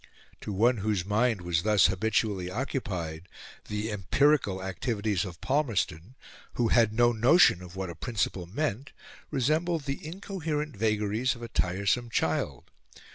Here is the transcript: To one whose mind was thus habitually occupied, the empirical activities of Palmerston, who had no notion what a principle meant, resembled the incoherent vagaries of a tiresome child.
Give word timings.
To 0.39 0.51
one 0.51 0.77
whose 0.77 1.05
mind 1.05 1.41
was 1.41 1.61
thus 1.61 1.85
habitually 1.85 2.49
occupied, 2.49 3.29
the 3.67 3.91
empirical 3.91 4.63
activities 4.63 5.25
of 5.25 5.39
Palmerston, 5.41 6.15
who 6.53 6.69
had 6.69 6.91
no 6.91 7.11
notion 7.11 7.59
what 7.59 7.91
a 7.91 7.93
principle 7.93 8.47
meant, 8.47 8.93
resembled 9.29 9.83
the 9.83 10.03
incoherent 10.03 10.75
vagaries 10.75 11.35
of 11.35 11.43
a 11.43 11.49
tiresome 11.49 12.09
child. 12.09 12.71